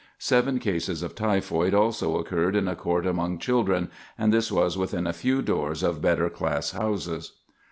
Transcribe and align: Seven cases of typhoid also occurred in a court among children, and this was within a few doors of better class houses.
Seven 0.17 0.57
cases 0.57 1.03
of 1.03 1.13
typhoid 1.13 1.75
also 1.75 2.17
occurred 2.17 2.55
in 2.55 2.67
a 2.67 2.75
court 2.75 3.05
among 3.05 3.37
children, 3.37 3.91
and 4.17 4.33
this 4.33 4.51
was 4.51 4.75
within 4.75 5.05
a 5.05 5.13
few 5.13 5.43
doors 5.43 5.83
of 5.83 6.01
better 6.01 6.27
class 6.27 6.71
houses. 6.71 7.33